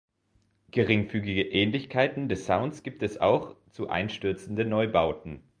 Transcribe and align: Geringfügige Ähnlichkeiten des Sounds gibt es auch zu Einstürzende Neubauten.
Geringfügige 0.71 1.43
Ähnlichkeiten 1.43 2.27
des 2.27 2.47
Sounds 2.47 2.81
gibt 2.81 3.03
es 3.03 3.19
auch 3.21 3.55
zu 3.69 3.87
Einstürzende 3.87 4.65
Neubauten. 4.65 5.43